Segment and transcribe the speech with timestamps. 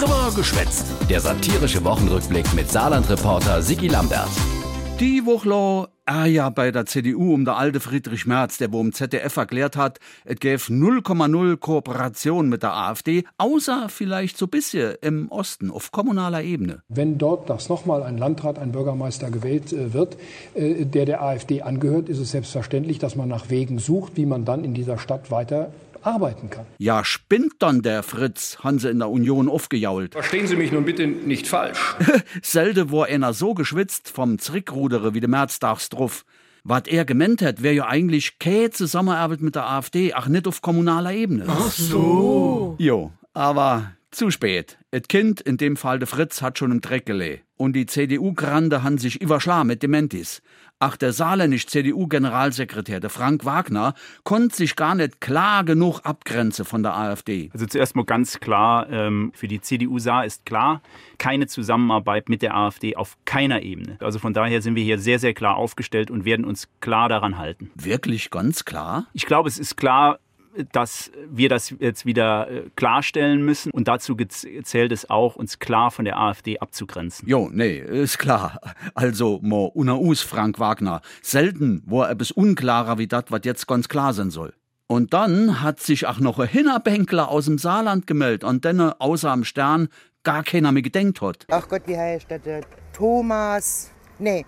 [0.00, 0.86] Drüber geschwätzt.
[1.10, 4.30] Der satirische Wochenrückblick mit Saarland-Reporter Sigi Lambert.
[4.98, 8.94] Die Woche ah ja bei der CDU um der alte Friedrich Merz, der wo im
[8.94, 15.30] ZDF erklärt hat, es gäbe 0,0 Kooperation mit der AfD, außer vielleicht so bisschen im
[15.30, 16.82] Osten auf kommunaler Ebene.
[16.88, 20.16] Wenn dort das nochmal ein Landrat, ein Bürgermeister gewählt äh, wird,
[20.54, 24.46] äh, der der AfD angehört, ist es selbstverständlich, dass man nach Wegen sucht, wie man
[24.46, 25.70] dann in dieser Stadt weiter
[26.02, 26.66] arbeiten kann.
[26.78, 30.12] Ja, spinnt dann der Fritz, Hanse in der Union aufgejault.
[30.12, 31.96] Verstehen Sie mich nun bitte nicht falsch.
[32.42, 36.24] Selde war einer so geschwitzt vom Zrickrudere wie de Märztags drauf.
[36.62, 40.60] Was er gemeint hat, wäre ja eigentlich keine Zusammenarbeit mit der AfD, ach nicht auf
[40.60, 41.44] kommunaler Ebene.
[41.48, 42.76] Ach so.
[42.78, 44.78] Jo, aber zu spät.
[44.90, 47.44] Et Kind, in dem Fall der Fritz, hat schon im Dreck gelegt.
[47.56, 50.42] Und die CDU-Grande han sich überschlagen mit Dementis.
[50.82, 53.92] Ach, der saarländisch CDU-Generalsekretär, der Frank Wagner,
[54.24, 57.50] konnte sich gar nicht klar genug abgrenzen von der AfD.
[57.52, 60.80] Also zuerst mal ganz klar, ähm, für die CDU Saar ist klar,
[61.18, 63.98] keine Zusammenarbeit mit der AfD auf keiner Ebene.
[64.00, 67.36] Also von daher sind wir hier sehr, sehr klar aufgestellt und werden uns klar daran
[67.36, 67.70] halten.
[67.74, 69.04] Wirklich ganz klar?
[69.12, 70.18] Ich glaube, es ist klar,
[70.72, 73.70] dass wir das jetzt wieder äh, klarstellen müssen.
[73.70, 77.28] Und dazu zählt es auch, uns klar von der AfD abzugrenzen.
[77.28, 78.60] Jo, nee, ist klar.
[78.94, 81.00] Also, mo unaus, Frank Wagner.
[81.22, 84.54] Selten war etwas unklarer wie das, was jetzt ganz klar sein soll.
[84.86, 89.30] Und dann hat sich auch noch ein Hinnerbänkler aus dem Saarland gemeldet und dann außer
[89.30, 89.88] am Stern
[90.24, 91.46] gar keiner mehr gedenkt hat.
[91.50, 92.62] Ach Gott, wie heißt der?
[92.92, 93.92] Thomas.
[94.18, 94.44] Nee,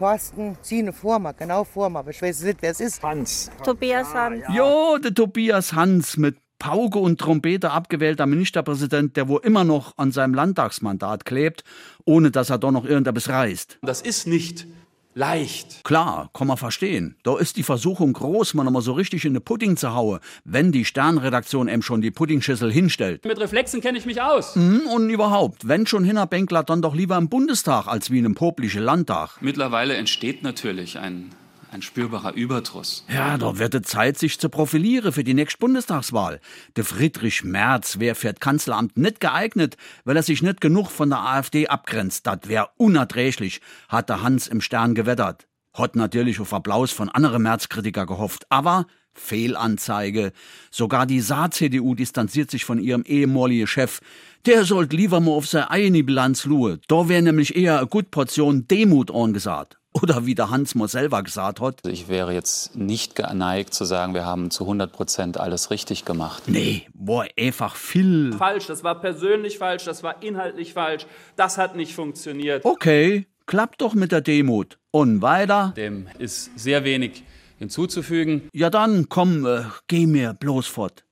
[0.00, 3.02] Thorsten Sine Vormer, genau Vormer, aber ich weiß nicht, wer es ist.
[3.02, 3.50] Hans.
[3.62, 4.42] Tobias Hans.
[4.48, 9.98] Ja, jo, der Tobias Hans mit Pauke und Trompete abgewählter Ministerpräsident, der wo immer noch
[9.98, 11.64] an seinem Landtagsmandat klebt,
[12.06, 13.78] ohne dass er doch noch irgendetwas reißt.
[13.82, 14.66] Das ist nicht
[15.14, 15.84] leicht.
[15.84, 17.16] Klar, kann man verstehen.
[17.22, 20.72] Da ist die Versuchung groß, man mal so richtig in den Pudding zu hauen, wenn
[20.72, 23.24] die Sternredaktion eben schon die Puddingschüssel hinstellt.
[23.24, 24.56] Mit Reflexen kenne ich mich aus.
[24.56, 28.34] Mhm, und überhaupt, wenn schon Hinnerbänkler, dann doch lieber im Bundestag als wie in einem
[28.34, 29.38] poplichen Landtag.
[29.40, 31.30] Mittlerweile entsteht natürlich ein
[31.72, 33.04] ein spürbarer Überdruss.
[33.08, 36.40] Ja, da wird es Zeit, sich zu profilieren für die nächste Bundestagswahl.
[36.76, 41.10] Der Friedrich Merz wäre für das Kanzleramt nicht geeignet, weil er sich nicht genug von
[41.10, 42.26] der AfD abgrenzt.
[42.26, 45.46] Das wäre unerträglich, hat der Hans im Stern gewettert.
[45.72, 50.32] Hat natürlich auf Applaus von anderen Märzkritiker gehofft, aber Fehlanzeige.
[50.70, 54.00] Sogar die Saar-CDU distanziert sich von ihrem ehemaligen Chef.
[54.46, 56.80] Der sollte lieber mal auf seine eigene Bilanz luhe.
[56.88, 59.76] Da wäre nämlich eher eine gute Portion Demut angesagt.
[59.92, 61.84] Oder wie der Hans Mo selber gesagt hat.
[61.84, 66.44] Ich wäre jetzt nicht geneigt zu sagen, wir haben zu 100 Prozent alles richtig gemacht.
[66.46, 68.32] Nee, boah, einfach viel.
[68.32, 72.64] Falsch, das war persönlich falsch, das war inhaltlich falsch, das hat nicht funktioniert.
[72.64, 74.78] Okay, klappt doch mit der Demut.
[74.92, 75.72] Und weiter?
[75.76, 77.24] Dem ist sehr wenig
[77.60, 78.48] hinzuzufügen.
[78.52, 81.04] Ja dann, komm, äh, geh mir bloß fort.